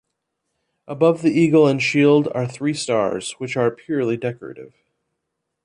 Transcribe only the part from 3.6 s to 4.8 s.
purely decorative.